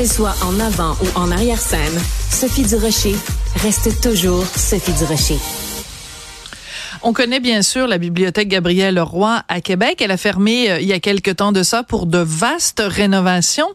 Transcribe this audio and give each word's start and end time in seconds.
Qu'elle 0.00 0.08
soit 0.08 0.34
en 0.42 0.58
avant 0.60 0.92
ou 0.92 1.18
en 1.18 1.30
arrière-scène, 1.30 2.00
Sophie 2.30 2.62
Durocher 2.62 3.14
reste 3.56 4.00
toujours 4.00 4.46
Sophie 4.46 4.94
Durocher. 4.94 5.36
On 7.02 7.12
connaît 7.12 7.38
bien 7.38 7.60
sûr 7.60 7.86
la 7.86 7.98
bibliothèque 7.98 8.48
Gabriel 8.48 8.98
Roy 8.98 9.42
à 9.46 9.60
Québec. 9.60 10.00
Elle 10.00 10.10
a 10.10 10.16
fermé 10.16 10.70
euh, 10.70 10.80
il 10.80 10.86
y 10.86 10.94
a 10.94 11.00
quelque 11.00 11.30
temps 11.30 11.52
de 11.52 11.62
ça 11.62 11.82
pour 11.82 12.06
de 12.06 12.16
vastes 12.16 12.82
rénovations. 12.82 13.68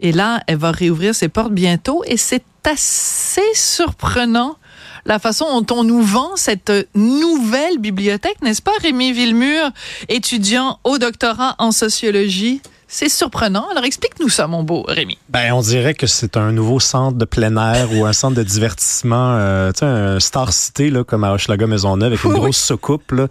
Et 0.00 0.12
là, 0.12 0.42
elle 0.46 0.56
va 0.56 0.70
réouvrir 0.70 1.14
ses 1.14 1.28
portes 1.28 1.52
bientôt 1.52 2.02
et 2.06 2.16
c'est 2.16 2.44
assez 2.64 3.42
surprenant 3.52 4.56
la 5.04 5.18
façon 5.18 5.60
dont 5.60 5.76
on 5.76 5.84
nous 5.84 6.00
vend 6.00 6.30
cette 6.36 6.72
nouvelle 6.94 7.76
bibliothèque, 7.76 8.40
n'est-ce 8.40 8.62
pas, 8.62 8.72
Rémi 8.80 9.12
Villemur, 9.12 9.68
étudiant 10.08 10.78
au 10.84 10.96
doctorat 10.96 11.56
en 11.58 11.72
sociologie? 11.72 12.62
C'est 12.94 13.08
surprenant. 13.08 13.66
Alors 13.70 13.84
explique-nous 13.84 14.28
ça, 14.28 14.46
mon 14.46 14.64
beau 14.64 14.84
Rémi. 14.86 15.16
Ben, 15.30 15.54
on 15.54 15.62
dirait 15.62 15.94
que 15.94 16.06
c'est 16.06 16.36
un 16.36 16.52
nouveau 16.52 16.78
centre 16.78 17.16
de 17.16 17.24
plein 17.24 17.56
air 17.56 17.88
ou 17.94 18.04
un 18.04 18.12
centre 18.12 18.36
de 18.36 18.42
divertissement, 18.42 19.36
euh, 19.38 19.72
tu 19.72 19.78
sais, 19.78 19.86
un 19.86 20.20
Star 20.20 20.52
City, 20.52 20.90
là, 20.90 21.02
comme 21.02 21.24
à 21.24 21.32
Hochelaga 21.32 21.66
Maisonneuve, 21.66 22.12
avec 22.12 22.22
une 22.22 22.34
grosse 22.34 22.58
soucoupe, 22.58 23.12
là 23.12 23.28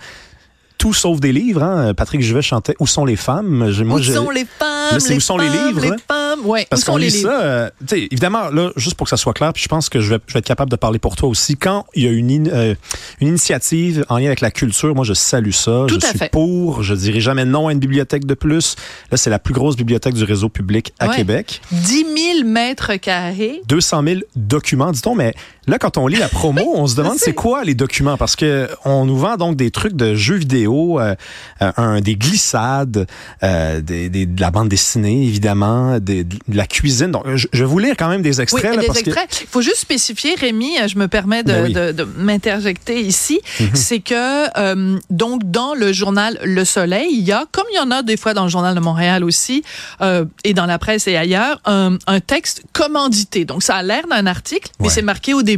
tout 0.79 0.93
sauf 0.95 1.19
des 1.19 1.31
livres. 1.31 1.61
Hein. 1.61 1.93
Patrick 1.93 2.23
Juvet 2.23 2.41
chantait 2.41 2.75
Où 2.79 2.87
sont 2.87 3.05
les 3.05 3.15
femmes? 3.15 3.47
Moi, 3.47 3.67
où 3.67 4.01
sont 4.01 4.31
les 4.31 4.45
femmes? 4.45 4.97
Où 4.97 5.19
sont 5.19 5.37
les 5.37 5.47
livres? 5.47 5.79
Les 5.79 5.89
femmes, 5.89 6.20
ouais. 6.45 6.67
Parce 6.69 6.83
qu'on 6.83 6.97
lit 6.97 7.11
ça, 7.11 7.41
euh, 7.41 7.69
évidemment, 7.91 8.49
là, 8.49 8.71
juste 8.75 8.95
pour 8.95 9.05
que 9.05 9.09
ça 9.09 9.17
soit 9.17 9.33
clair, 9.33 9.53
puis 9.53 9.63
je 9.63 9.67
pense 9.67 9.89
que 9.89 9.99
je 10.01 10.13
vais, 10.15 10.19
je 10.27 10.33
vais 10.33 10.39
être 10.39 10.45
capable 10.45 10.71
de 10.71 10.75
parler 10.75 10.99
pour 10.99 11.15
toi 11.15 11.29
aussi. 11.29 11.57
Quand 11.57 11.85
il 11.95 12.03
y 12.03 12.07
a 12.07 12.11
une, 12.11 12.49
euh, 12.51 12.75
une 13.19 13.27
initiative 13.27 14.05
en 14.09 14.17
lien 14.17 14.27
avec 14.27 14.41
la 14.41 14.51
culture, 14.51 14.93
moi, 14.95 15.05
je 15.05 15.13
salue 15.13 15.51
ça. 15.51 15.85
Tout 15.87 15.99
je 15.99 16.05
à 16.05 16.09
suis 16.09 16.19
fait. 16.19 16.31
pour. 16.31 16.83
Je 16.83 16.93
dirais 16.93 17.19
jamais 17.19 17.45
non 17.45 17.67
à 17.67 17.71
une 17.73 17.79
bibliothèque 17.79 18.25
de 18.25 18.33
plus. 18.33 18.75
Là, 19.11 19.17
c'est 19.17 19.29
la 19.29 19.39
plus 19.39 19.53
grosse 19.53 19.75
bibliothèque 19.75 20.13
du 20.13 20.23
réseau 20.23 20.49
public 20.49 20.93
à 20.99 21.07
Ouais. 21.09 21.15
Québec. 21.17 21.61
10 21.71 22.05
000 22.37 22.47
mètres 22.47 22.95
carrés. 22.95 23.61
200 23.67 24.03
000 24.03 24.19
documents, 24.35 24.91
dit-on, 24.91 25.15
mais 25.15 25.33
là, 25.67 25.77
quand 25.77 25.97
on 25.97 26.07
lit 26.07 26.17
la 26.17 26.27
promo, 26.29 26.73
on 26.75 26.87
se 26.87 26.95
demande 26.95 27.17
c'est 27.19 27.33
quoi 27.33 27.63
les 27.63 27.75
documents, 27.75 28.17
parce 28.17 28.35
que 28.35 28.69
on 28.85 29.05
nous 29.05 29.17
vend 29.17 29.37
donc 29.37 29.55
des 29.55 29.71
trucs 29.71 29.93
de 29.95 30.15
jeux 30.15 30.35
vidéo, 30.35 30.99
euh, 30.99 31.15
euh, 31.61 31.71
un, 31.77 32.01
des 32.01 32.15
glissades, 32.15 33.07
euh, 33.43 33.81
des, 33.81 34.09
des- 34.09 34.25
de 34.25 34.41
la 34.41 34.51
bande 34.51 34.69
dessinée, 34.69 35.23
évidemment, 35.25 35.99
des- 35.99 36.23
de 36.23 36.37
la 36.49 36.65
cuisine. 36.67 37.11
Donc, 37.11 37.23
je, 37.35 37.47
je 37.51 37.59
vais 37.63 37.69
vous 37.69 37.79
lire 37.79 37.95
quand 37.97 38.09
même 38.09 38.21
des 38.21 38.37
Oui, 38.37 38.43
extraits. 38.43 38.75
là, 38.75 38.81
des 38.81 38.87
parce 38.87 38.99
extraits. 38.99 39.41
Il 39.41 39.47
faut 39.47 39.61
juste 39.61 39.77
spécifier, 39.77 40.35
Rémi, 40.35 40.77
euh, 40.79 40.87
je 40.87 40.97
me 40.97 41.07
permets 41.07 41.43
de, 41.43 41.51
Ben 41.51 41.63
oui. 41.65 41.73
de- 41.73 41.91
de 41.91 42.03
m'interjecter 42.17 42.99
ici, 43.01 43.39
c'est 43.73 43.99
que 43.99 44.47
euh, 44.59 44.99
donc 45.09 45.49
dans 45.49 45.73
le 45.73 45.93
journal 45.93 46.39
Le 46.43 46.65
Soleil, 46.65 47.09
il 47.11 47.21
y 47.23 47.31
a, 47.31 47.45
comme 47.51 47.65
il 47.71 47.75
y 47.75 47.79
en 47.79 47.91
a 47.91 48.01
des 48.03 48.17
fois 48.17 48.33
dans 48.33 48.43
le 48.43 48.49
journal 48.49 48.73
de 48.75 48.79
Montréal 48.79 49.23
aussi, 49.23 49.63
euh, 50.01 50.25
et 50.43 50.53
dans 50.53 50.65
la 50.65 50.79
presse 50.79 51.07
et 51.07 51.15
ailleurs, 51.17 51.61
un, 51.65 51.97
un 52.07 52.19
texte 52.19 52.63
commandité. 52.73 53.45
Donc 53.45 53.63
ça 53.63 53.75
a 53.75 53.83
l'air 53.83 54.03
d'un 54.09 54.25
article, 54.25 54.71
mais 54.79 54.87
Ouais. 54.87 54.91
c'est 54.93 55.01
marqué 55.01 55.33
au 55.33 55.41
début, 55.43 55.50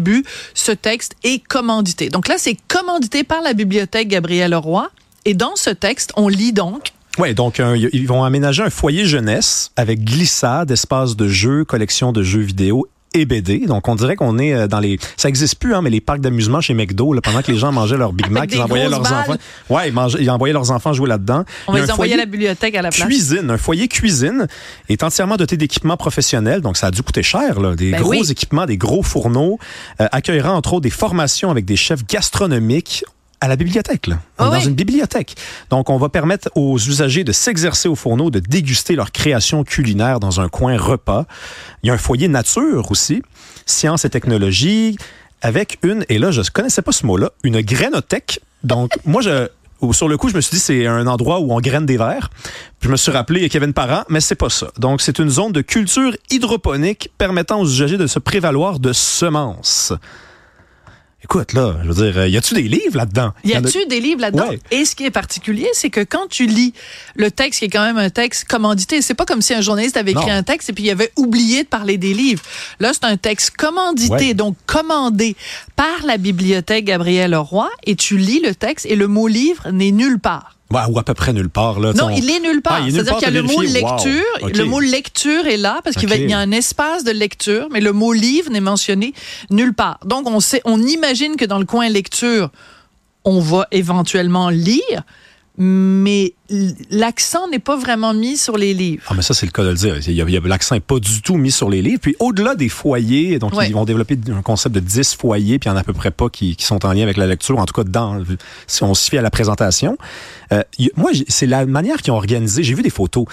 ce 0.53 0.71
texte 0.71 1.15
est 1.23 1.43
commandité. 1.45 2.09
Donc 2.09 2.27
là, 2.27 2.35
c'est 2.37 2.57
commandité 2.67 3.23
par 3.23 3.41
la 3.41 3.53
bibliothèque 3.53 4.07
Gabriel 4.07 4.53
Roy. 4.55 4.89
Et 5.25 5.33
dans 5.33 5.55
ce 5.55 5.69
texte, 5.69 6.11
on 6.15 6.27
lit 6.27 6.53
donc 6.53 6.89
Ouais, 7.19 7.33
donc 7.35 7.59
un- 7.59 7.75
ils 7.75 8.07
vont 8.07 8.23
aménager 8.23 8.63
un 8.63 8.71
foyer 8.71 9.05
jeunesse 9.05 9.71
avec 9.75 10.03
glissade, 10.03 10.71
espace 10.71 11.15
de 11.15 11.27
jeux, 11.27 11.63
collection 11.63 12.11
de 12.11 12.23
jeux 12.23 12.41
vidéo 12.41 12.87
et 13.13 13.25
BD. 13.25 13.59
Donc 13.65 13.87
on 13.87 13.95
dirait 13.95 14.15
qu'on 14.15 14.37
est 14.39 14.53
euh, 14.53 14.67
dans 14.67 14.79
les 14.79 14.97
ça 15.17 15.29
existe 15.29 15.55
plus 15.55 15.73
hein, 15.75 15.81
mais 15.81 15.89
les 15.89 16.01
parcs 16.01 16.19
d'amusement 16.21 16.61
chez 16.61 16.73
McDo 16.73 17.13
là, 17.13 17.21
pendant 17.21 17.41
que 17.41 17.51
les 17.51 17.57
gens 17.57 17.71
mangeaient 17.71 17.97
leur 17.97 18.13
Big 18.13 18.29
Mac, 18.31 18.49
ils 18.53 18.61
envoyaient 18.61 18.89
leurs 18.89 19.01
balles. 19.01 19.13
enfants. 19.13 19.35
Ouais, 19.69 19.89
ils, 19.89 19.93
mangeaient- 19.93 20.17
ils 20.21 20.29
envoyaient 20.29 20.53
leurs 20.53 20.71
enfants 20.71 20.93
jouer 20.93 21.09
là-dedans. 21.09 21.43
on 21.67 21.73
les 21.73 21.89
à 21.89 21.93
foyer 21.95 22.17
la 22.17 22.25
bibliothèque 22.25 22.75
à 22.75 22.81
la 22.81 22.89
place. 22.89 23.05
Cuisine, 23.07 23.49
un 23.51 23.57
foyer 23.57 23.87
cuisine 23.87 24.47
est 24.89 25.03
entièrement 25.03 25.37
doté 25.37 25.57
d'équipements 25.57 25.97
professionnels, 25.97 26.61
donc 26.61 26.77
ça 26.77 26.87
a 26.87 26.91
dû 26.91 27.03
coûter 27.03 27.23
cher, 27.23 27.59
là. 27.59 27.75
des 27.75 27.91
Ben 27.91 28.01
gros 28.01 28.11
oui. 28.11 28.31
équipements, 28.31 28.65
des 28.65 28.77
gros 28.77 29.03
fourneaux, 29.03 29.59
euh, 30.01 30.07
accueillera 30.11 30.51
entre 30.53 30.73
autres 30.73 30.83
des 30.83 30.89
formations 30.89 31.51
avec 31.51 31.65
des 31.65 31.75
chefs 31.75 32.05
gastronomiques 32.07 33.03
à 33.43 33.49
la 33.49 33.57
bibliothèque, 33.57 34.07
là. 34.07 34.19
On 34.39 34.45
est 34.45 34.47
Ah 34.47 34.51
dans 34.51 34.59
une 34.61 34.73
bibliothèque. 34.73 35.35
Donc, 35.69 35.89
on 35.89 35.97
va 35.97 36.07
permettre 36.07 36.49
aux 36.55 36.77
usagers 36.77 37.25
de 37.25 37.33
s'exercer 37.33 37.89
au 37.89 37.95
fourneau, 37.95 38.31
de 38.31 38.39
déguster 38.39 38.95
leur 38.95 39.11
création 39.11 39.65
culinaire 39.65 40.21
dans 40.21 40.39
un 40.39 40.47
coin 40.47 40.77
repas. 40.77 41.25
Il 41.83 41.87
y 41.87 41.89
a 41.89 41.93
un 41.93 41.97
foyer 41.97 42.29
nature 42.29 42.89
aussi, 42.89 43.21
sciences 43.65 44.05
et 44.05 44.09
technologies, 44.09 44.95
avec 45.41 45.77
une, 45.83 46.05
et 46.07 46.19
là, 46.19 46.31
je 46.31 46.39
ne 46.39 46.45
connaissais 46.45 46.81
pas 46.81 46.93
ce 46.93 47.05
mot-là, 47.05 47.31
une 47.43 47.59
grainothèque. 47.59 48.39
Donc, 48.63 48.93
moi, 49.05 49.21
je, 49.21 49.49
sur 49.91 50.07
le 50.07 50.15
coup, 50.15 50.29
je 50.29 50.37
me 50.37 50.39
suis 50.39 50.55
dit 50.55 50.61
c'est 50.61 50.87
un 50.87 51.05
endroit 51.05 51.41
où 51.41 51.51
on 51.51 51.59
graine 51.59 51.85
des 51.85 51.97
verres. 51.97 52.29
Puis 52.79 52.87
je 52.87 52.91
me 52.91 52.95
suis 52.95 53.11
rappelé 53.11 53.49
Kevin 53.49 53.73
Parent, 53.73 54.05
mais 54.07 54.21
c'est 54.21 54.35
pas 54.35 54.49
ça. 54.49 54.67
Donc 54.79 55.01
c'est 55.01 55.19
une 55.19 55.29
zone 55.29 55.51
de 55.51 55.59
culture 55.59 56.15
hydroponique 56.31 57.09
permettant 57.17 57.59
aux 57.59 57.65
usagers 57.65 57.97
de 57.97 58.07
se 58.07 58.19
prévaloir 58.19 58.79
de 58.79 58.93
semences. 58.93 59.91
Écoute, 61.23 61.53
là, 61.53 61.77
je 61.83 61.87
veux 61.89 62.05
dire, 62.11 62.17
euh, 62.19 62.27
y 62.27 62.35
a-tu 62.35 62.53
des 62.53 62.63
livres 62.63 62.97
là-dedans? 62.97 63.31
Y 63.45 63.53
a- 63.53 63.59
a-tu 63.59 63.85
des 63.85 64.01
livres 64.01 64.19
là-dedans? 64.19 64.49
Ouais. 64.49 64.59
Et 64.71 64.83
ce 64.83 64.93
qui 64.93 65.05
est 65.05 65.11
particulier, 65.11 65.69
c'est 65.73 65.89
que 65.89 66.01
quand 66.01 66.27
tu 66.29 66.45
lis 66.47 66.73
le 67.15 67.31
texte, 67.31 67.59
qui 67.59 67.65
est 67.65 67.69
quand 67.69 67.85
même 67.85 67.97
un 67.97 68.09
texte 68.09 68.45
commandité, 68.45 69.01
c'est 69.01 69.13
pas 69.13 69.25
comme 69.25 69.41
si 69.41 69.53
un 69.53 69.61
journaliste 69.61 69.95
avait 69.95 70.11
écrit 70.11 70.25
Non. 70.27 70.33
un 70.33 70.43
texte 70.43 70.69
et 70.69 70.73
puis 70.73 70.83
il 70.83 70.89
avait 70.89 71.11
oublié 71.15 71.63
de 71.63 71.67
parler 71.69 71.97
des 71.97 72.13
livres. 72.13 72.43
Là, 72.81 72.91
c'est 72.93 73.05
un 73.05 73.15
texte 73.17 73.51
commandité, 73.57 74.13
Ouais. 74.13 74.33
donc 74.33 74.57
commandé 74.65 75.35
par 75.77 76.05
la 76.05 76.17
bibliothèque 76.17 76.85
Gabriel 76.85 77.35
Roy, 77.35 77.69
et 77.85 77.95
tu 77.95 78.17
lis 78.17 78.41
le 78.41 78.53
texte 78.53 78.85
et 78.85 78.95
le 78.97 79.07
mot 79.07 79.27
livre 79.27 79.69
n'est 79.71 79.91
nulle 79.91 80.19
part. 80.19 80.57
Ouais, 80.73 80.81
ou 80.89 80.97
à 80.99 81.03
peu 81.03 81.13
près 81.13 81.33
nulle 81.33 81.49
part. 81.49 81.79
Là, 81.79 81.93
Non, 81.93 82.05
on- 82.05 82.09
il 82.09 82.29
est 82.29 82.39
nulle 82.39 82.61
part. 82.61 82.81
Ah, 82.83 82.87
C'est-à-dire 82.89 83.17
qu'il 83.17 83.23
y 83.33 83.37
a 83.37 83.41
le 83.41 83.43
mot 83.43 83.61
lecture. 83.61 84.23
Wow. 84.41 84.49
Le 84.49 84.63
mot 84.65 84.79
lecture 84.79 85.45
est 85.47 85.57
là 85.57 85.81
parce 85.83 85.95
qu'il 85.95 86.09
y 86.29 86.33
a 86.33 86.39
un 86.39 86.51
espace 86.51 87.03
de 87.03 87.11
lecture, 87.11 87.67
mais 87.71 87.81
le 87.81 87.93
mot 87.93 88.13
livre 88.13 88.49
n'est 88.51 88.59
mentionné 88.59 89.13
nulle 89.49 89.73
part. 89.73 89.99
Donc, 90.05 90.27
on 90.27 90.39
sait, 90.39 90.61
on 90.65 90.81
imagine 90.81 91.35
que 91.35 91.45
dans 91.45 91.59
le 91.59 91.65
coin 91.65 91.87
lecture, 91.89 92.49
on 93.25 93.39
va 93.39 93.67
éventuellement 93.71 94.49
lire, 94.49 95.03
mais 95.57 96.33
l'accent 96.89 97.47
n'est 97.47 97.59
pas 97.59 97.77
vraiment 97.77 98.13
mis 98.13 98.37
sur 98.37 98.57
les 98.57 98.73
livres. 98.73 99.03
Ah, 99.07 99.13
mais 99.15 99.21
ça, 99.21 99.33
c'est 99.33 99.45
le 99.45 99.51
cas 99.51 99.63
de 99.63 99.69
le 99.69 99.75
dire. 99.75 100.41
L'accent 100.47 100.75
n'est 100.75 100.81
pas 100.81 100.99
du 100.99 101.21
tout 101.21 101.35
mis 101.37 101.51
sur 101.51 101.69
les 101.69 101.81
livres. 101.81 101.99
Puis 102.01 102.15
au-delà 102.19 102.55
des 102.55 102.69
foyers, 102.69 103.37
donc 103.39 103.53
Ouais. 103.53 103.67
ils 103.67 103.73
vont 103.73 103.85
développer 103.85 104.17
un 104.35 104.41
concept 104.41 104.73
de 104.73 104.79
10 104.79 105.15
foyers, 105.15 105.59
puis 105.59 105.69
il 105.69 105.71
n'y 105.71 105.75
en 105.75 105.77
a 105.77 105.81
à 105.81 105.83
peu 105.83 105.93
près 105.93 106.11
pas 106.11 106.29
qui, 106.29 106.55
qui 106.55 106.65
sont 106.65 106.83
en 106.85 106.93
lien 106.93 107.03
avec 107.03 107.17
la 107.17 107.27
lecture, 107.27 107.57
en 107.59 107.65
tout 107.65 107.73
cas 107.73 107.83
dans, 107.87 108.23
si 108.67 108.83
on 108.83 108.93
se 108.95 109.09
fie 109.09 109.17
à 109.17 109.21
la 109.21 109.29
présentation. 109.29 109.97
Euh, 110.51 110.63
moi, 110.95 111.11
c'est 111.27 111.45
la 111.47 111.65
manière 111.65 112.01
qu'ils 112.01 112.13
ont 112.13 112.17
organisé. 112.17 112.63
J'ai 112.63 112.73
vu 112.73 112.81
des 112.83 112.89
photos. 112.89 113.25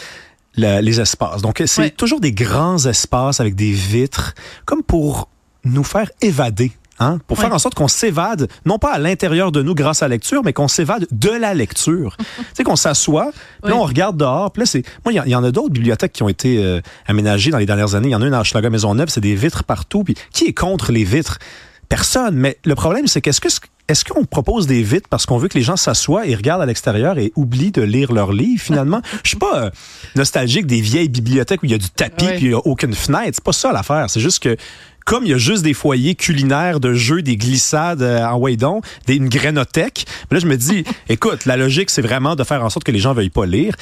la- 0.57 0.83
les 0.83 1.01
espaces. 1.01 1.43
Donc, 1.43 1.63
c'est 1.65 1.81
Ouais. 1.81 1.91
toujours 1.91 2.19
des 2.19 2.33
grands 2.33 2.85
espaces 2.85 3.39
avec 3.39 3.55
des 3.55 3.71
vitres, 3.71 4.35
comme 4.65 4.83
pour 4.83 5.29
nous 5.65 5.85
faire 5.85 6.11
évader. 6.21 6.73
Hein, 7.03 7.19
pour 7.27 7.39
faire 7.39 7.53
en 7.55 7.59
sorte 7.59 7.75
qu'on 7.75 7.89
s'évade, 7.89 8.47
non 8.67 8.79
pas 8.79 8.93
à 8.93 8.99
l'intérieur 8.99 9.53
de 9.53 9.63
nous 9.63 9.75
grâce 9.75 10.03
à 10.03 10.09
la 10.09 10.15
lecture, 10.17 10.43
mais 10.45 10.53
qu'on 10.53 10.69
s'évade 10.69 11.07
de 11.11 11.31
la 11.31 11.55
lecture. 11.55 12.15
tu 12.37 12.45
sais, 12.53 12.63
qu'on 12.63 12.77
s'assoit, 12.77 13.31
puis 13.63 13.71
là, 13.71 13.77
Oui. 13.77 13.81
on 13.83 13.85
regarde 13.87 14.19
dehors. 14.19 14.51
Puis 14.53 14.61
là, 14.61 14.67
c'est. 14.67 14.83
Moi, 15.05 15.13
il 15.15 15.17
y 15.17 15.21
en- 15.21 15.25
il 15.25 15.31
y, 15.31 15.35
en 15.35 15.43
a 15.43 15.51
d'autres 15.51 15.73
bibliothèques 15.73 16.13
qui 16.13 16.23
ont 16.23 16.29
été 16.29 16.63
euh, 16.63 16.81
aménagées 17.07 17.51
dans 17.51 17.59
les 17.59 17.65
dernières 17.67 17.95
années. 17.95 18.09
Il 18.09 18.13
y 18.13 18.15
en 18.15 18.21
a 18.23 18.27
une 18.27 18.35
à 18.35 18.41
Hochelaga 18.41 18.69
Maisonneuve, 18.69 19.09
c'est 19.09 19.23
des 19.23 19.35
vitres 19.35 19.65
partout. 19.65 20.05
Puis 20.05 20.15
qui 20.33 20.45
est 20.45 20.53
contre 20.53 20.93
les 20.93 21.05
vitres? 21.05 21.39
Personne. 21.89 22.37
Mais 22.37 22.57
le 22.65 22.75
problème, 22.77 23.07
c'est 23.09 23.21
qu'est-ce 23.21 23.41
que 23.41 23.49
est-ce 23.89 24.05
qu'on 24.05 24.25
propose 24.25 24.69
des 24.69 24.85
vitres 24.85 25.09
parce 25.09 25.27
qu'on 25.27 25.37
veut 25.39 25.49
que 25.49 25.59
les 25.59 25.65
gens 25.65 25.75
s'assoient 25.77 26.25
et 26.25 26.37
regardent 26.37 26.63
à 26.63 26.67
l'extérieur 26.67 27.19
et 27.19 27.33
oublient 27.35 27.73
de 27.73 27.83
lire 27.83 28.13
leurs 28.13 28.31
livres 28.33 28.63
finalement? 28.63 29.01
Je 29.25 29.31
suis 29.31 29.39
pas 29.39 29.65
euh, 29.65 29.71
nostalgique 30.15 30.67
des 30.67 30.81
vieilles 30.81 31.09
bibliothèques 31.09 31.61
où 31.65 31.67
il 31.67 31.73
y 31.73 31.75
a 31.75 31.79
du 31.79 31.91
tapis 31.91 32.25
Ouais. 32.27 32.37
puis 32.37 32.45
il 32.47 32.51
y 32.53 32.55
a 32.55 32.59
aucune 32.59 32.95
fenêtre. 32.95 33.33
C'est 33.35 33.43
pas 33.43 33.53
ça 33.53 33.73
l'affaire. 33.73 34.09
C'est 34.09 34.21
juste 34.21 34.41
que 34.41 34.57
comme 35.07 35.25
il 35.25 35.31
y 35.31 35.35
a 35.35 35.39
juste 35.39 35.63
des 35.63 35.75
foyers 35.75 36.15
culinaires 36.15 36.81
de 36.81 36.95
jeux, 36.95 37.23
des 37.23 37.37
glissades 37.37 38.03
euh, 38.03 38.25
en 38.25 38.37
Waydon, 38.37 38.81
des, 39.07 39.17
une 39.17 39.29
grénothèque, 39.29 40.07
mais 40.31 40.37
là 40.37 40.41
je 40.41 40.47
me 40.47 40.57
dis, 40.57 40.85
écoute, 41.09 41.47
la 41.47 41.57
logique 41.57 41.91
c'est 41.91 42.03
vraiment 42.03 42.37
de 42.37 42.45
faire 42.45 42.65
en 42.65 42.71
sorte 42.71 42.85
que 42.85 42.93
les 42.93 42.99
gens 42.99 43.15
veuillent 43.15 43.31
pas 43.31 43.47
lire. 43.47 43.75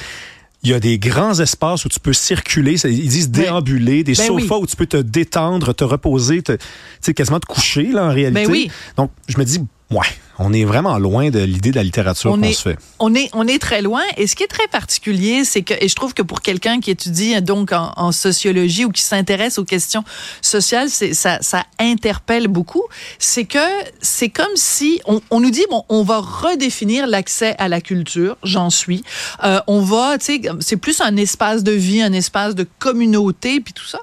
Il 0.61 0.69
y 0.69 0.73
a 0.73 0.79
des 0.81 0.99
grands 0.99 1.39
espaces 1.39 1.85
où 1.85 1.89
tu 1.89 2.01
peux 2.01 2.11
circuler, 2.11 2.75
ils 2.83 3.07
disent 3.07 3.29
Ben, 3.29 3.43
déambuler, 3.43 4.03
des 4.03 4.13
ben 4.13 4.27
sofas 4.27 4.55
oui. 4.55 4.63
où 4.63 4.67
tu 4.67 4.75
peux 4.75 4.87
te 4.87 4.97
détendre, 4.97 5.73
te 5.73 5.85
reposer, 5.85 6.41
te, 6.41 6.51
tu 6.51 6.59
sais, 6.99 7.13
quasiment 7.13 7.39
te 7.39 7.45
coucher 7.45 7.83
là 7.93 8.05
en 8.05 8.13
réalité. 8.13 8.45
Ben 8.45 8.51
oui. 8.51 8.69
Donc 8.97 9.11
je 9.29 9.37
me 9.37 9.45
dis, 9.45 9.61
ouais, 9.91 10.07
on 10.41 10.53
est 10.53 10.63
vraiment 10.63 10.97
loin 10.99 11.29
de 11.31 11.39
l'idée 11.39 11.71
de 11.71 11.75
la 11.75 11.83
littérature 11.83 12.31
On 12.31 12.35
qu'on 12.35 12.43
est- 12.43 12.53
se 12.53 12.61
fait. 12.61 12.77
On 12.99 13.13
est, 13.13 13.29
on 13.33 13.45
est 13.47 13.59
très 13.59 13.81
loin. 13.81 14.03
Et 14.15 14.25
ce 14.27 14.35
qui 14.37 14.43
est 14.43 14.47
très 14.47 14.67
particulier, 14.69 15.43
c'est 15.43 15.63
que, 15.63 15.73
et 15.81 15.89
je 15.89 15.95
trouve 15.95 16.13
que 16.13 16.21
pour 16.21 16.41
quelqu'un 16.41 16.79
qui 16.79 16.91
étudie 16.91 17.41
donc 17.41 17.73
en, 17.73 17.91
en 17.97 18.11
sociologie 18.13 18.85
ou 18.85 18.91
qui 18.91 19.01
s'intéresse 19.01 19.57
aux 19.57 19.65
questions 19.65 20.03
sociales, 20.41 20.89
ça, 20.89 21.39
ça 21.41 21.65
interpelle 21.79 22.47
beaucoup. 22.47 22.83
C'est 23.17 23.43
que 23.45 23.57
c'est 24.01 24.29
comme 24.29 24.55
si 24.55 25.01
on, 25.05 25.21
on 25.29 25.39
nous 25.41 25.51
dit 25.51 25.65
bon, 25.69 25.83
on 25.89 26.03
va 26.03 26.19
redéfinir 26.19 27.05
l'accès 27.05 27.55
à 27.57 27.67
la 27.67 27.81
culture. 27.81 28.37
J'en 28.43 28.69
suis. 28.69 29.03
Euh, 29.43 29.59
on 29.67 29.81
va, 29.81 30.17
tu 30.19 30.25
sais, 30.25 30.41
c'est 30.61 30.77
plus 30.77 31.01
un 31.01 31.17
espace 31.17 31.63
de 31.63 31.73
vie, 31.73 32.01
un 32.01 32.13
espace 32.13 32.55
de 32.55 32.65
communauté, 32.79 33.59
puis 33.59 33.73
tout 33.73 33.85
ça. 33.87 33.99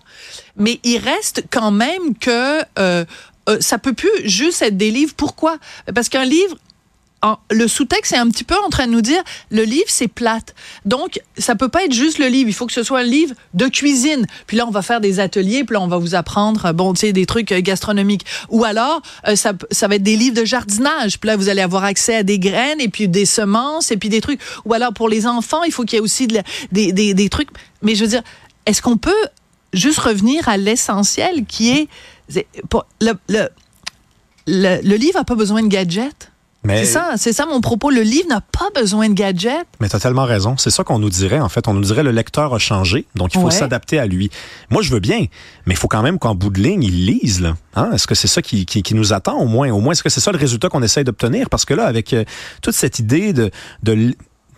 Mais 0.58 0.80
il 0.84 0.98
reste 0.98 1.44
quand 1.50 1.70
même 1.70 2.14
que 2.18 2.60
euh, 2.78 3.04
euh, 3.48 3.58
ça 3.60 3.78
peut 3.78 3.93
plus 3.93 4.10
juste 4.25 4.62
être 4.62 4.76
des 4.76 4.90
livres. 4.90 5.14
Pourquoi? 5.16 5.58
Parce 5.94 6.08
qu'un 6.08 6.25
livre 6.25 6.56
le 7.50 7.66
sous-texte 7.66 8.12
est 8.12 8.19
un 8.19 8.28
petit 8.28 8.44
peu 8.44 8.54
en 8.64 8.69
train 8.69 8.87
de 8.87 8.93
nous 8.93 9.00
dire 9.00 9.22
le 9.50 9.62
livre 9.62 9.87
c'est 9.88 10.08
plate. 10.08 10.54
Donc 10.84 11.20
ça 11.38 11.54
peut 11.54 11.69
pas 11.69 11.84
être 11.84 11.93
juste 11.93 12.19
le 12.19 12.26
livre, 12.26 12.48
il 12.48 12.52
faut 12.52 12.66
que 12.66 12.72
ce 12.72 12.82
soit 12.82 13.00
un 13.00 13.04
livre 13.04 13.34
de 13.54 13.66
cuisine. 13.66 14.26
Puis 14.46 14.56
là 14.56 14.66
on 14.66 14.70
va 14.70 14.82
faire 14.82 15.00
des 15.00 15.20
ateliers, 15.20 15.64
puis 15.64 15.75
là 15.75 15.81
on 15.81 15.88
va 15.88 15.98
vous 15.98 16.14
apprendre 16.14 16.66
euh, 16.66 16.72
bon 16.72 16.93
tu 16.93 17.00
sais 17.00 17.12
des 17.12 17.26
trucs 17.26 17.52
euh, 17.52 17.60
gastronomiques 17.60 18.25
ou 18.48 18.64
alors 18.64 19.02
euh, 19.26 19.37
ça 19.37 19.52
va 19.88 19.94
être 19.94 20.02
des 20.02 20.16
livres 20.16 20.37
de 20.37 20.44
jardinage. 20.44 21.19
Puis 21.19 21.28
là 21.28 21.37
vous 21.37 21.48
allez 21.48 21.62
avoir 21.62 21.84
accès 21.84 22.16
à 22.16 22.22
des 22.22 22.38
graines 22.38 22.81
et 22.81 22.88
puis 22.88 23.08
des 23.08 23.26
semences 23.26 23.90
et 23.90 23.96
puis 23.96 24.08
des 24.08 24.20
trucs 24.20 24.40
ou 24.64 24.75
alors 24.75 24.93
pour 24.93 25.08
les 25.08 25.26
enfants, 25.26 25.62
il 25.64 25.72
faut 25.72 25.84
qu'il 25.84 25.96
y 25.96 25.98
ait 25.98 26.04
aussi 26.04 26.26
des, 26.26 26.43
des 26.70 27.14
des 27.14 27.28
trucs 27.28 27.48
mais 27.82 27.94
je 27.94 28.04
veux 28.04 28.10
dire 28.10 28.22
est-ce 28.66 28.82
qu'on 28.82 28.96
peut 28.96 29.12
juste 29.72 29.98
revenir 29.98 30.48
à 30.48 30.56
l'essentiel 30.56 31.44
qui 31.44 31.70
est, 31.70 31.88
pour- 32.69 32.87
le, 33.00 33.12
le, 33.28 33.49
le, 34.46 34.81
le 34.82 34.96
livre 34.96 35.19
n'a 35.19 35.25
pas 35.25 35.34
besoin 35.34 35.62
de 35.62 35.69
gadgets. 35.69 36.31
Mais, 36.64 36.84
C'est 36.84 36.93
ça, 36.94 37.12
c'est 37.17 37.32
ça 37.32 37.46
mon 37.46 37.61
propos. 37.61 37.90
Le 37.90 38.00
livre 38.00 38.26
n'a 38.28 38.40
pas 38.40 38.70
besoin 38.75 39.08
de 39.08 39.14
gadgets. 39.14 39.67
mais 39.78 39.88
tu 39.88 39.94
as 39.94 40.00
tellement 40.00 40.25
raison. 40.25 40.56
C'est 40.56 40.70
ça 40.70 40.82
qu'on 40.82 40.99
nous 40.99 41.11
dirait, 41.11 41.38
en 41.38 41.49
fait. 41.49 41.69
On 41.69 41.75
nous 41.75 41.82
dirait 41.82 42.02
le 42.02 42.11
lecteur 42.11 42.52
a 42.52 42.58
changé, 42.58 43.06
donc 43.14 43.34
il 43.34 43.40
faut 43.40 43.46
Ouais. 43.46 43.52
s'adapter 43.52 44.00
à 44.00 44.06
lui. 44.06 44.31
Moi, 44.70 44.82
je 44.82 44.90
veux 44.90 44.99
bien, 44.99 45.26
mais 45.67 45.75
il 45.75 45.76
faut 45.76 45.87
quand 45.87 46.02
même 46.02 46.19
qu'en 46.19 46.34
bout 46.34 46.50
de 46.50 46.61
ligne, 46.61 46.82
il 46.82 47.06
lise. 47.06 47.40
Là. 47.40 47.56
Hein? 47.76 47.90
Est-ce 47.93 48.08
que 48.08 48.17
c'est 48.17 48.26
ça 48.26 48.43
qui, 48.43 48.67
qui, 48.67 48.82
qui 48.82 48.94
nous 48.96 49.12
attend, 49.12 49.38
au 49.38 49.46
moins? 49.46 49.70
Au 49.70 49.79
moins, 49.79 49.93
est-ce 49.93 50.02
que 50.02 50.08
c'est 50.08 50.20
ça 50.20 50.32
le 50.32 50.38
résultat 50.38 50.69
qu'on 50.69 50.82
essaye 50.82 51.05
d'obtenir? 51.05 51.50
Parce 51.50 51.64
que 51.64 51.75
là, 51.75 51.84
avec 51.87 52.12
euh, 52.12 52.25
toute 52.62 52.75
cette 52.75 52.99
idée 52.99 53.32
de... 53.32 53.50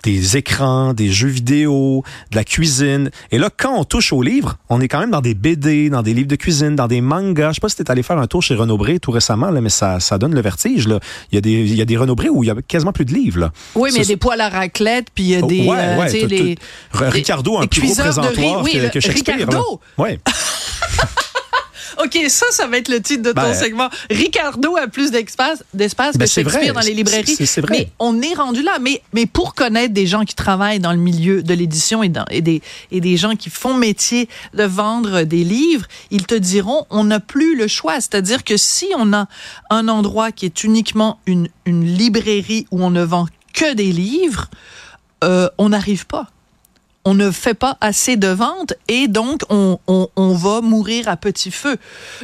des 0.04 0.36
écrans, 0.36 0.94
des 0.94 1.10
jeux 1.10 1.28
vidéo, 1.28 2.02
de 2.30 2.36
la 2.36 2.44
cuisine. 2.44 3.10
Et 3.30 3.38
là, 3.38 3.50
quand 3.54 3.74
on 3.78 3.84
touche 3.84 4.12
aux 4.12 4.22
livres, 4.22 4.56
on 4.68 4.80
est 4.80 4.88
quand 4.88 5.00
même 5.00 5.10
dans 5.10 5.20
des 5.20 5.34
BD, 5.34 5.90
dans 5.90 6.02
des 6.02 6.14
livres 6.14 6.28
de 6.28 6.36
cuisine, 6.36 6.76
dans 6.76 6.86
des 6.86 7.00
mangas. 7.00 7.50
Je 7.50 7.54
sais 7.54 7.60
pas 7.60 7.68
si 7.68 7.76
t'es 7.76 7.90
allé 7.90 8.02
faire 8.02 8.18
un 8.18 8.26
tour 8.26 8.42
chez 8.42 8.54
Renaud 8.54 8.78
Bré 8.78 8.98
tout 9.00 9.10
récemment, 9.10 9.50
là, 9.50 9.60
mais 9.60 9.68
ça, 9.70 10.00
ça 10.00 10.18
donne 10.18 10.34
le 10.34 10.40
vertige. 10.40 10.86
Là. 10.88 11.00
Il 11.32 11.34
y 11.34 11.38
a 11.38 11.40
des, 11.40 11.50
il 11.52 11.74
y 11.76 11.82
a 11.82 11.84
des 11.84 11.96
Renaud 11.96 12.14
Bré 12.14 12.28
où 12.28 12.44
il 12.44 12.46
y 12.46 12.50
a 12.50 12.54
quasiment 12.66 12.92
plus 12.92 13.04
de 13.04 13.12
livres. 13.14 13.40
Là. 13.40 13.52
Oui, 13.74 13.90
mais 13.92 13.96
il 14.00 14.02
y 14.02 14.04
a 14.04 14.08
des 14.08 14.16
poils 14.16 14.40
à 14.40 14.48
raclette, 14.48 15.06
puis 15.14 15.24
il 15.24 15.30
y 15.30 15.36
a 15.36 15.40
Oh, 15.42 15.46
des, 15.46 15.60
ouais, 15.66 15.76
euh, 15.78 15.98
ouais, 15.98 16.26
les- 16.26 16.58
Ricardo 16.92 17.56
a 17.58 17.62
un 17.62 17.66
plus 17.66 17.80
gros 17.80 17.88
cuiseurs 17.94 18.14
de 18.14 18.20
riz, 18.28 18.34
présentoir 18.34 18.64
oui, 18.64 18.72
que. 18.92 19.08
Ricardo! 19.10 19.80
Ouais. 19.96 20.18
OK, 22.02 22.18
ça, 22.28 22.46
ça 22.50 22.66
va 22.66 22.78
être 22.78 22.88
le 22.88 23.00
titre 23.00 23.22
de 23.22 23.32
ton 23.32 23.42
Ben, 23.42 23.54
segment. 23.54 23.88
Ricardo 24.10 24.76
a 24.76 24.86
plus 24.88 25.10
d'espace, 25.10 25.64
d'espace 25.74 26.16
Ben, 26.16 26.26
que 26.26 26.30
Shakespeare 26.30 26.72
dans 26.72 26.80
les 26.80 26.94
librairies. 26.94 27.36
Vrai. 27.58 27.66
Mais 27.70 27.88
on 27.98 28.20
est 28.22 28.34
rendu 28.34 28.62
là. 28.62 28.78
Mais, 28.80 29.02
mais 29.12 29.26
pour 29.26 29.54
connaître 29.54 29.94
des 29.94 30.06
gens 30.06 30.24
qui 30.24 30.34
travaillent 30.34 30.80
dans 30.80 30.92
le 30.92 30.98
milieu 30.98 31.42
de 31.42 31.54
l'édition 31.54 32.02
et, 32.02 32.08
des, 32.40 32.62
et 32.90 33.00
des 33.00 33.16
gens 33.16 33.34
qui 33.36 33.50
font 33.50 33.74
métier 33.74 34.28
de 34.54 34.64
vendre 34.64 35.22
des 35.22 35.44
livres, 35.44 35.86
ils 36.10 36.26
te 36.26 36.34
diront, 36.34 36.86
on 36.90 37.04
n'a 37.04 37.20
plus 37.20 37.56
le 37.56 37.66
choix. 37.66 38.00
C'est-à-dire 38.00 38.44
que 38.44 38.56
si 38.56 38.86
on 38.96 39.12
a 39.12 39.26
un 39.70 39.88
endroit 39.88 40.32
qui 40.32 40.46
est 40.46 40.64
uniquement 40.64 41.18
une, 41.26 41.48
une 41.66 41.84
librairie 41.84 42.66
où 42.70 42.82
on 42.82 42.90
ne 42.90 43.02
vend 43.02 43.26
que 43.52 43.74
des 43.74 43.92
livres, 43.92 44.48
euh, 45.24 45.48
on 45.58 45.70
n'arrive 45.70 46.06
pas 46.06 46.30
on 47.08 47.14
ne 47.14 47.30
fait 47.30 47.54
pas 47.54 47.74
assez 47.80 48.16
de 48.16 48.28
ventes 48.28 48.74
et 48.88 49.08
donc 49.08 49.40
on, 49.48 49.78
on, 49.86 50.08
on 50.16 50.32
va 50.34 50.60
mourir 50.60 51.08
à 51.08 51.16
petit 51.16 51.50
feu. 51.50 51.76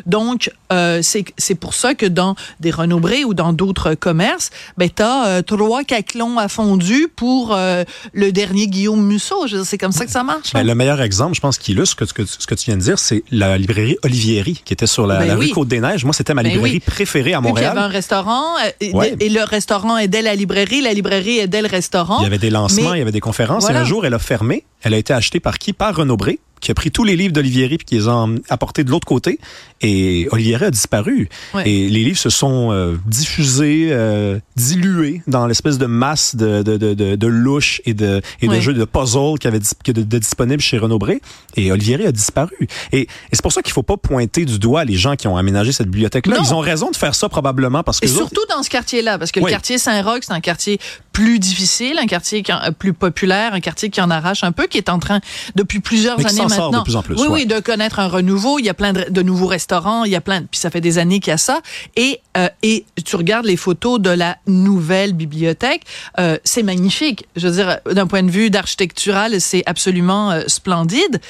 Donc, 0.06 0.50
euh, 0.72 1.00
c'est 1.02 1.54
pour 1.54 1.72
ça 1.74 1.94
que 1.94 2.06
dans 2.06 2.34
des 2.60 2.70
Renaud-Bré 2.70 3.24
ou 3.24 3.32
dans 3.34 3.52
d'autres 3.52 3.94
commerces, 3.94 4.50
ben, 4.78 4.88
tu 4.94 5.02
as 5.02 5.42
trois 5.42 5.84
caclons 5.84 6.38
à 6.38 6.48
fondu 6.48 7.08
pour 7.14 7.54
euh, 7.54 7.84
le 8.12 8.32
dernier 8.32 8.66
Guillaume 8.66 9.02
Musso. 9.04 9.46
C'est 9.64 9.78
comme 9.78 9.92
ça 9.92 10.04
que 10.04 10.10
ça 10.10 10.22
marche. 10.22 10.52
Ben, 10.52 10.64
le 10.66 10.74
meilleur 10.74 11.00
exemple, 11.00 11.34
je 11.34 11.40
pense, 11.40 11.56
qui 11.58 11.72
illustre 11.72 12.04
ce 12.04 12.12
que, 12.12 12.24
ce 12.26 12.34
que, 12.36 12.42
ce 12.42 12.46
que 12.46 12.54
tu 12.54 12.66
viens 12.66 12.76
de 12.76 12.82
dire, 12.82 12.98
c'est 12.98 13.22
la 13.30 13.56
librairie 13.58 13.96
Olivieri, 14.02 14.60
qui 14.64 14.72
était 14.72 14.86
sur 14.86 15.06
la, 15.06 15.18
Ben 15.20 15.28
la 15.28 15.36
oui. 15.38 15.46
rue 15.46 15.52
Côte-des-Neiges. 15.52 16.04
Moi, 16.04 16.12
c'était 16.12 16.34
ma 16.34 16.42
Ben 16.42 16.50
librairie 16.52 16.74
oui. 16.74 16.80
préférée 16.80 17.34
à 17.34 17.40
Vu 17.40 17.46
qu'il 17.46 17.54
y 17.54 17.58
avait 17.58 17.66
Montréal. 17.68 17.78
un 17.78 17.88
restaurant 17.88 18.44
euh, 18.82 19.16
et, 19.20 19.28
le 19.28 19.44
restaurant 19.44 19.96
aidait 19.98 20.22
la 20.22 20.34
librairie, 20.34 20.80
la 20.82 20.92
librairie 20.92 21.38
aidait 21.38 21.62
le 21.62 21.68
restaurant. 21.68 22.18
Il 22.20 22.24
y 22.24 22.26
avait 22.26 22.38
des 22.38 22.50
lancements, 22.50 22.90
Mais- 22.90 22.96
il 22.96 23.00
y 23.00 23.02
avait 23.02 23.12
des 23.12 23.20
conférences. 23.20 23.64
Voilà. 23.64 23.78
Et 23.80 23.82
un 23.82 23.84
jour, 23.84 24.04
elle 24.06 24.14
a 24.14 24.18
fermé. 24.18 24.64
Elle 24.84 24.94
a 24.94 24.98
été 24.98 25.12
achetée 25.12 25.40
par 25.40 25.58
qui? 25.58 25.72
Par 25.72 25.96
Renaud 25.96 26.16
Bré, 26.16 26.38
qui 26.60 26.70
a 26.70 26.74
pris 26.74 26.90
tous 26.90 27.04
les 27.04 27.14
livres 27.16 27.32
d'Olivieri 27.32 27.76
puis 27.76 27.84
qui 27.84 27.94
les 27.96 28.08
a 28.08 28.26
apportés 28.48 28.84
de 28.84 28.90
l'autre 28.90 29.06
côté. 29.06 29.38
Et 29.82 30.28
Olivieri 30.30 30.64
a 30.66 30.70
disparu. 30.70 31.28
Ouais. 31.52 31.68
Et 31.68 31.88
les 31.90 32.04
livres 32.04 32.16
se 32.18 32.30
sont 32.30 32.70
euh, 32.72 32.96
diffusés, 33.06 33.88
euh, 33.90 34.38
dilués 34.56 35.20
dans 35.26 35.46
l'espèce 35.46 35.76
de 35.76 35.84
masse 35.84 36.36
de, 36.36 36.62
de, 36.62 36.78
de, 36.78 36.94
de, 36.94 37.16
de 37.16 37.26
louches 37.26 37.82
et 37.84 37.92
de, 37.92 38.22
et 38.40 38.48
de 38.48 38.60
jeux 38.60 38.72
de 38.72 38.84
puzzle 38.86 39.38
qui 39.38 39.48
étaient 39.48 39.92
de, 39.92 40.18
disponibles 40.18 40.62
chez 40.62 40.78
Renaud 40.78 40.98
Bré. 40.98 41.20
Et 41.56 41.70
Olivieri 41.70 42.06
a 42.06 42.12
disparu. 42.12 42.56
Et, 42.92 43.00
et 43.02 43.08
c'est 43.32 43.42
pour 43.42 43.52
ça 43.52 43.60
qu'il 43.60 43.72
faut 43.74 43.82
pas 43.82 43.98
pointer 43.98 44.46
du 44.46 44.58
doigt 44.58 44.84
les 44.86 44.96
gens 44.96 45.16
qui 45.16 45.28
ont 45.28 45.36
aménagé 45.36 45.72
cette 45.72 45.88
bibliothèque-là. 45.88 46.36
Ils 46.40 46.54
ont 46.54 46.60
raison 46.60 46.90
de 46.90 46.96
faire 46.96 47.14
ça 47.14 47.28
probablement 47.28 47.82
parce 47.82 48.00
que 48.00 48.06
Et 48.06 48.10
autres- 48.10 48.18
surtout 48.20 48.46
dans 48.48 48.62
ce 48.62 48.70
quartier-là, 48.70 49.18
parce 49.18 49.32
que 49.32 49.40
le 49.40 49.46
quartier 49.46 49.76
Saint-Roch, 49.76 50.20
c'est 50.22 50.32
un 50.32 50.40
quartier 50.40 50.78
plus 51.14 51.38
difficile, 51.38 51.96
un 52.02 52.06
quartier 52.06 52.42
qui 52.42 52.52
en- 52.52 52.60
euh, 52.60 52.70
plus 52.72 52.92
populaire, 52.92 53.54
un 53.54 53.60
quartier 53.60 53.88
qui 53.88 54.00
en 54.02 54.10
arrache 54.10 54.42
un 54.44 54.50
peu, 54.52 54.66
qui 54.66 54.78
est 54.78 54.88
en 54.90 54.98
train, 54.98 55.20
depuis 55.54 55.78
plusieurs 55.78 56.18
Mais 56.18 56.26
années 56.26 56.36
s'en 56.42 56.48
sort 56.48 56.58
maintenant, 56.72 56.78
de 56.80 56.84
plus 56.84 56.96
en 56.96 57.02
plus, 57.02 57.14
oui, 57.14 57.22
ouais. 57.22 57.28
oui, 57.28 57.46
de 57.46 57.60
connaître 57.60 58.00
un 58.00 58.08
renouveau. 58.08 58.58
Il 58.58 58.64
y 58.64 58.68
a 58.68 58.74
plein 58.74 58.92
de, 58.92 59.06
de 59.08 59.22
nouveaux 59.22 59.46
restaurants, 59.46 60.02
il 60.04 60.10
y 60.10 60.16
a 60.16 60.20
plein, 60.20 60.42
puis 60.42 60.58
ça 60.58 60.70
fait 60.70 60.80
des 60.80 60.98
années 60.98 61.20
qu'il 61.20 61.30
y 61.30 61.34
a 61.34 61.38
ça. 61.38 61.60
Et, 61.96 62.20
euh, 62.36 62.48
et 62.64 62.84
tu 63.04 63.14
regardes 63.16 63.46
les 63.46 63.56
photos 63.56 64.00
de 64.00 64.10
la 64.10 64.36
nouvelle 64.48 65.12
bibliothèque, 65.12 65.82
euh, 66.18 66.36
c'est 66.42 66.64
magnifique. 66.64 67.26
Je 67.36 67.46
veux 67.46 67.54
dire, 67.54 67.78
d'un 67.90 68.08
point 68.08 68.24
de 68.24 68.30
vue 68.30 68.50
d'architectural, 68.50 69.40
c'est 69.40 69.62
absolument 69.66 70.32
euh, 70.32 70.42
splendide. 70.48 71.20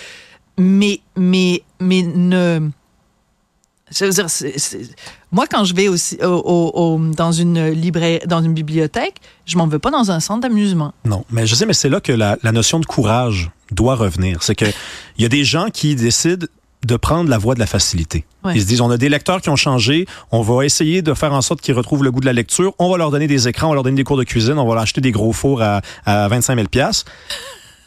Mais, 0.56 1.00
mais, 1.16 1.62
mais 1.80 2.02
ne, 2.02 2.70
je 3.90 4.04
veux 4.04 4.10
dire, 4.12 4.26
moi, 5.32 5.46
quand 5.46 5.64
je 5.64 5.74
vais 5.74 5.88
aussi 5.88 6.16
au, 6.22 6.26
au- 6.26 6.72
au- 6.94 6.98
dans 7.14 7.32
une 7.32 7.68
librairie, 7.70 8.20
dans 8.26 8.42
une 8.42 8.54
bibliothèque, 8.54 9.16
je 9.46 9.56
m'en 9.58 9.66
veux 9.66 9.78
pas 9.78 9.90
dans 9.90 10.10
un 10.10 10.20
centre 10.20 10.40
d'amusement. 10.40 10.92
Non, 11.04 11.24
mais 11.30 11.46
je 11.46 11.54
sais, 11.54 11.66
mais 11.66 11.74
c'est 11.74 11.88
là 11.88 12.00
que 12.00 12.12
la, 12.12 12.38
la 12.42 12.52
notion 12.52 12.80
de 12.80 12.86
courage 12.86 13.50
doit 13.70 13.94
revenir. 13.96 14.42
C'est 14.42 14.54
que 14.54 14.64
il 15.18 15.22
y 15.22 15.24
a 15.24 15.28
des 15.28 15.44
gens 15.44 15.68
qui 15.72 15.94
décident 15.96 16.46
de 16.84 16.96
prendre 16.96 17.30
la 17.30 17.38
voie 17.38 17.54
de 17.54 17.60
la 17.60 17.66
facilité. 17.66 18.26
Ouais. 18.44 18.52
Ils 18.56 18.60
se 18.62 18.66
disent, 18.66 18.80
on 18.82 18.90
a 18.90 18.98
des 18.98 19.08
lecteurs 19.08 19.40
qui 19.40 19.48
ont 19.48 19.56
changé, 19.56 20.06
on 20.32 20.42
va 20.42 20.64
essayer 20.66 21.00
de 21.00 21.14
faire 21.14 21.32
en 21.32 21.40
sorte 21.40 21.62
qu'ils 21.62 21.72
retrouvent 21.74 22.04
le 22.04 22.10
goût 22.10 22.20
de 22.20 22.26
la 22.26 22.34
lecture, 22.34 22.74
on 22.78 22.90
va 22.90 22.98
leur 22.98 23.10
donner 23.10 23.26
des 23.26 23.48
écrans, 23.48 23.68
on 23.68 23.70
va 23.70 23.74
leur 23.76 23.84
donner 23.84 23.96
des 23.96 24.04
cours 24.04 24.18
de 24.18 24.24
cuisine, 24.24 24.58
on 24.58 24.66
va 24.68 24.74
leur 24.74 24.82
acheter 24.82 25.00
des 25.00 25.10
gros 25.12 25.32
fours 25.32 25.62
à, 25.62 25.80
à 26.04 26.28
25 26.28 26.56
000 26.56 26.68
piastres. 26.68 27.10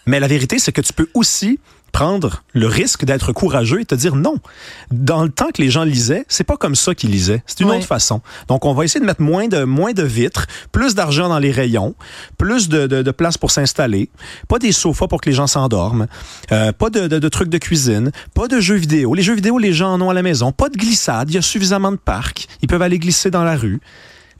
Mais 0.08 0.20
la 0.20 0.28
vérité, 0.28 0.58
c'est 0.58 0.72
que 0.72 0.82
tu 0.82 0.94
peux 0.94 1.10
aussi 1.14 1.60
prendre 1.98 2.44
le 2.54 2.68
risque 2.68 3.06
d'être 3.06 3.34
courageux 3.34 3.82
et 3.82 3.86
te 3.86 3.96
dire 3.96 4.16
non. 4.16 4.36
Dans 4.92 5.24
le 5.24 5.30
temps 5.30 5.48
que 5.52 5.64
les 5.64 5.72
gens 5.72 5.84
lisaient, 5.84 6.26
c'est 6.28 6.44
pas 6.44 6.56
comme 6.56 6.76
ça 6.76 6.94
qu'ils 6.94 7.10
lisaient. 7.10 7.42
C'est 7.48 7.62
une 7.62 7.72
autre 7.72 7.88
façon. 7.88 8.22
Donc, 8.48 8.66
on 8.66 8.76
va 8.76 8.86
essayer 8.86 9.00
de 9.00 9.06
mettre 9.08 9.24
moins 9.24 9.48
de, 9.48 9.64
moins 9.64 9.94
de 9.94 10.04
vitres, 10.04 10.46
plus 10.72 10.94
d'argent 10.94 11.28
dans 11.28 11.40
les 11.40 11.50
rayons, 11.50 11.96
plus 12.38 12.70
de, 12.70 12.86
de, 12.86 13.02
de 13.02 13.12
place 13.12 13.40
pour 13.40 13.50
s'installer, 13.50 14.12
pas 14.48 14.60
des 14.60 14.74
sofas 14.74 15.08
pour 15.08 15.22
que 15.22 15.30
les 15.32 15.36
gens 15.36 15.48
s'endorment, 15.48 16.06
euh, 16.52 16.72
pas 16.72 16.92
de, 16.92 17.08
de, 17.08 17.18
de 17.18 17.30
trucs 17.30 17.50
de 17.50 17.58
cuisine, 17.58 18.12
pas 18.36 18.48
de 18.48 18.60
jeux 18.60 18.76
vidéo. 18.76 19.16
Les 19.16 19.24
jeux 19.24 19.34
vidéo, 19.34 19.58
les 19.58 19.74
gens 19.74 19.92
en 19.94 20.00
ont 20.00 20.12
à 20.12 20.14
la 20.14 20.22
maison. 20.22 20.52
Pas 20.52 20.70
de 20.70 20.78
glissade. 20.78 21.32
Il 21.32 21.34
y 21.34 21.40
a 21.40 21.42
suffisamment 21.42 21.92
de 21.92 21.98
parcs. 21.98 22.48
Ils 22.62 22.68
peuvent 22.68 22.84
aller 22.84 23.00
glisser 23.00 23.32
dans 23.32 23.44
la 23.44 23.56
rue. 23.56 23.82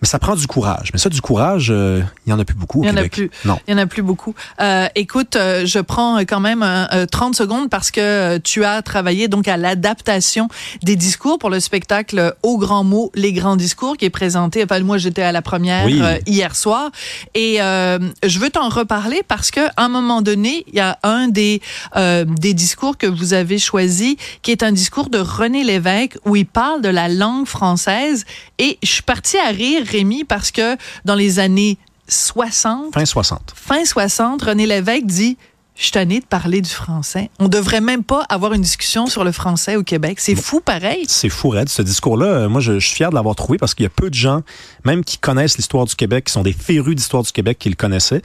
Mais 0.02 0.08
ça 0.08 0.20
prend 0.20 0.36
du 0.36 0.46
courage. 0.48 0.90
Mais 0.94 1.00
ça, 1.00 1.10
du 1.10 1.22
courage, 1.22 1.70
euh, 1.72 2.02
il 2.26 2.30
y 2.30 2.34
en 2.34 2.40
a 2.40 2.46
plus 2.46 2.56
beaucoup 2.56 2.82
au 2.82 2.84
Il 2.84 2.88
y 2.88 2.92
en 2.92 2.98
a 2.98 3.08
plus. 3.08 3.32
Non. 3.46 3.58
Il 3.68 3.72
y 3.72 3.74
en 3.74 3.78
a 3.80 3.88
plus 3.88 4.04
beaucoup. 4.04 4.36
Euh, 4.62 4.88
écoute, 4.96 5.36
euh, 5.36 5.66
je 5.66 5.80
prends 5.80 6.18
quand 6.20 6.40
même 6.40 6.62
euh, 6.62 6.86
euh, 6.94 7.06
30 7.06 7.36
secondes 7.36 7.70
parce 7.70 7.90
que 7.90 8.38
tu 8.38 8.64
as 8.64 8.82
travaillé 8.82 9.28
donc 9.28 9.48
à 9.48 9.58
l'adaptation 9.58 10.50
des 10.84 10.96
discours 10.96 11.40
pour 11.40 11.50
le 11.50 11.60
spectacle 11.60 12.36
Au 12.44 12.58
grand 12.58 12.84
mot, 12.84 13.12
les 13.16 13.34
grands 13.34 13.56
discours 13.56 13.98
qui 13.98 14.06
est 14.06 14.12
présenté. 14.12 14.64
Enfin, 14.64 14.80
moi, 14.82 14.98
j'étais 14.98 15.24
à 15.24 15.32
la 15.32 15.42
première 15.42 15.86
Oui. 15.86 16.02
hier 16.26 16.56
soir 16.56 16.92
et 17.34 17.58
je 17.58 18.40
veux 18.40 18.50
t'en 18.50 18.70
reparler 18.70 19.24
parce 19.28 19.52
que 19.52 19.62
à 19.76 19.86
un 19.86 19.90
moment 19.90 20.22
donné, 20.22 20.64
il 20.68 20.76
y 20.76 20.80
a 20.80 21.00
un 21.04 21.28
des 21.28 21.62
des 21.96 22.54
discours 22.54 22.98
que 22.98 23.08
vous 23.08 23.34
avez 23.34 23.58
choisi 23.58 24.18
qui 24.42 24.52
est 24.52 24.64
un 24.64 24.72
discours 24.72 25.10
de 25.10 25.18
René 25.18 25.64
Lévesque 25.64 26.18
où 26.26 26.36
il 26.36 26.46
parle 26.46 26.82
de 26.82 26.90
la 26.90 27.08
langue 27.10 27.48
française 27.48 28.26
et 28.60 28.78
je 28.84 28.88
suis 28.88 29.04
partie 29.04 29.38
à 29.38 29.50
rire 29.50 29.84
Rémi 29.88 30.24
parce 30.24 30.52
que 30.52 30.78
dans 31.06 31.16
les 31.16 31.40
années 31.40 31.78
60 32.08 32.94
Fin 32.94 33.06
60. 33.06 33.54
fin 33.56 33.84
60, 33.84 34.42
René 34.42 34.66
Lévesque 34.66 35.06
dit 35.06 35.38
Je 35.78 35.84
suis 35.84 35.92
tanné 35.92 36.20
de 36.20 36.26
parler 36.26 36.62
du 36.62 36.70
français. 36.72 37.30
On 37.38 37.48
devrait 37.48 37.82
même 37.82 38.04
pas 38.04 38.26
avoir 38.30 38.54
une 38.54 38.64
discussion 38.64 39.06
sur 39.06 39.24
le 39.24 39.32
français 39.32 39.76
au 39.76 39.84
Québec. 39.84 40.20
C'est 40.20 40.34
fou 40.34 40.60
pareil. 40.60 41.06
C'est 41.08 41.30
fou, 41.30 41.50
Red. 41.50 41.70
Ce 41.70 41.84
discours-là, 41.84 42.26
euh, 42.26 42.50
moi, 42.50 42.62
je, 42.62 42.80
je 42.80 42.88
suis 42.88 42.96
fier 42.96 43.12
de 43.12 43.16
l'avoir 43.16 43.36
trouvé 43.36 43.60
parce 43.60 43.76
qu'il 43.76 43.84
y 43.84 43.86
a 43.86 43.92
peu 43.92 44.10
de 44.10 44.16
gens, 44.16 44.42
même 44.86 45.04
qui 45.04 45.20
connaissent 45.20 45.56
l'histoire 45.58 45.86
du 45.86 45.96
Québec, 45.96 46.26
qui 46.26 46.34
sont 46.34 46.42
des 46.42 46.52
férus 46.52 46.96
d'histoire 46.96 47.22
du 47.22 47.32
Québec, 47.32 47.60
qui 47.60 47.70
le 47.70 47.76
connaissaient. 47.76 48.24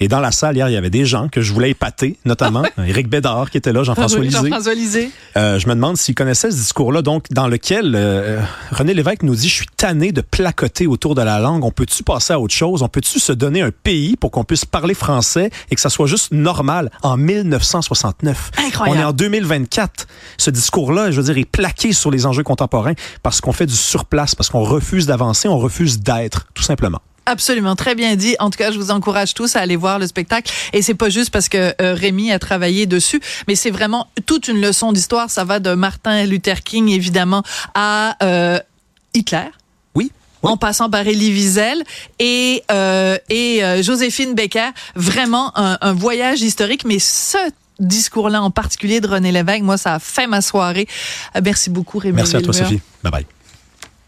Et 0.00 0.08
dans 0.08 0.20
la 0.20 0.32
salle, 0.32 0.56
hier, 0.56 0.70
il 0.70 0.72
y 0.72 0.78
avait 0.78 0.88
des 0.88 1.04
gens 1.04 1.28
que 1.28 1.42
je 1.42 1.52
voulais 1.52 1.70
épater, 1.72 2.16
notamment 2.24 2.62
Éric 2.78 3.10
Bédard, 3.10 3.50
qui 3.50 3.58
était 3.58 3.74
là, 3.74 3.82
Jean-François 3.82 4.20
Oui, 4.20 4.28
Lisée. 4.28 4.38
Jean-François 4.38 4.74
Lisée. 4.74 5.10
Euh, 5.36 5.58
je 5.58 5.68
me 5.68 5.74
demande 5.74 5.98
s'ils 5.98 6.14
connaissaient 6.14 6.50
ce 6.50 6.56
discours-là, 6.56 7.02
donc 7.02 7.26
dans 7.30 7.48
lequel 7.48 7.92
euh, 7.94 8.40
René 8.70 8.94
Lévesque 8.94 9.24
nous 9.24 9.34
dit 9.34 9.50
Je 9.50 9.54
suis 9.54 9.66
tanné 9.76 10.10
de 10.12 10.22
placoter 10.22 10.86
autour 10.86 11.14
de 11.14 11.20
la 11.20 11.38
langue. 11.38 11.64
On 11.64 11.70
peut-tu 11.70 12.02
passer 12.02 12.32
à 12.32 12.40
autre 12.40 12.54
chose? 12.54 12.82
On 12.82 12.88
peut-tu 12.88 13.18
se 13.18 13.32
donner 13.32 13.60
un 13.60 13.72
pays 13.72 14.16
pour 14.16 14.30
qu'on 14.30 14.44
puisse 14.44 14.64
parler 14.64 14.94
français 14.94 15.50
et 15.70 15.74
que 15.74 15.82
ça 15.82 15.90
soit 15.90 16.06
juste 16.06 16.32
normal 16.32 16.90
en 17.02 17.16
1969 17.16 18.50
Incroyable. 18.58 18.98
On 18.98 19.02
est 19.02 19.04
en 19.04 19.12
2024. 19.12 20.06
Ce 20.38 20.50
discours-là, 20.50 21.10
je 21.10 21.20
veux 21.20 21.26
dire, 21.26 21.38
est 21.38 21.44
plaqué 21.44 21.92
sur 21.92 22.10
les 22.10 22.26
enjeux 22.26 22.42
contemporains 22.42 22.94
parce 23.22 23.40
qu'on 23.40 23.52
fait 23.52 23.66
du 23.66 23.76
surplace, 23.76 24.34
parce 24.34 24.50
qu'on 24.50 24.62
refuse 24.62 25.06
d'avancer, 25.06 25.48
on 25.48 25.58
refuse 25.58 26.00
d'être, 26.00 26.46
tout 26.54 26.62
simplement. 26.62 27.00
Absolument, 27.26 27.74
très 27.74 27.94
bien 27.94 28.16
dit. 28.16 28.36
En 28.38 28.50
tout 28.50 28.58
cas, 28.58 28.70
je 28.70 28.78
vous 28.78 28.90
encourage 28.90 29.32
tous 29.32 29.56
à 29.56 29.60
aller 29.60 29.76
voir 29.76 29.98
le 29.98 30.06
spectacle. 30.06 30.52
Et 30.72 30.82
c'est 30.82 30.94
pas 30.94 31.08
juste 31.08 31.30
parce 31.30 31.48
que 31.48 31.74
euh, 31.80 31.94
Rémi 31.94 32.30
a 32.32 32.38
travaillé 32.38 32.86
dessus, 32.86 33.20
mais 33.48 33.54
c'est 33.54 33.70
vraiment 33.70 34.08
toute 34.26 34.48
une 34.48 34.60
leçon 34.60 34.92
d'histoire. 34.92 35.30
Ça 35.30 35.44
va 35.44 35.58
de 35.58 35.74
Martin 35.74 36.26
Luther 36.26 36.62
King, 36.62 36.90
évidemment, 36.90 37.42
à 37.74 38.16
euh, 38.22 38.58
Hitler. 39.14 39.48
Oui. 40.44 40.50
En 40.50 40.56
passant 40.56 40.90
par 40.90 41.06
Elie 41.06 41.32
Wiesel 41.32 41.82
et 42.18 42.62
euh, 42.70 43.18
et 43.28 43.60
Joséphine 43.82 44.34
Becker, 44.34 44.70
vraiment 44.94 45.56
un, 45.58 45.78
un 45.80 45.92
voyage 45.92 46.42
historique. 46.42 46.84
Mais 46.84 46.98
ce 46.98 47.38
discours-là 47.80 48.42
en 48.42 48.50
particulier 48.50 49.00
de 49.00 49.08
René 49.08 49.32
Lévesque, 49.32 49.62
moi, 49.62 49.76
ça 49.76 49.94
a 49.94 49.98
fait 49.98 50.26
ma 50.26 50.40
soirée. 50.40 50.86
merci 51.42 51.70
beaucoup, 51.70 51.98
Rémi. 51.98 52.16
Merci 52.16 52.36
à 52.36 52.42
toi, 52.42 52.52
Sophie. 52.52 52.80
Bye 53.02 53.12
bye. 53.12 53.26